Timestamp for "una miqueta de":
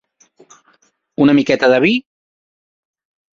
1.25-1.79